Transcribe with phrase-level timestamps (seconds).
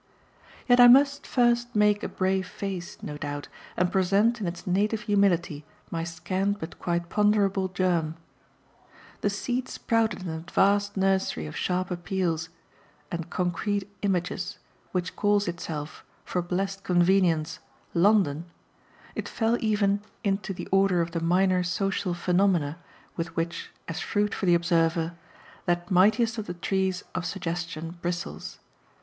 [0.67, 5.01] Yet I must first make a brave face, no doubt, and present in its native
[5.01, 8.15] humility my scant but quite ponderable germ.
[9.21, 12.49] The seed sprouted in that vast nursery of sharp appeals
[13.11, 14.57] and concrete images
[14.91, 17.59] which calls itself, for blest convenience,
[17.93, 18.45] London;
[19.13, 22.79] it fell even into the order of the minor "social phenomena"
[23.15, 25.13] with which, as fruit for the observer,
[25.65, 28.57] that mightiest of the trees of suggestion bristles.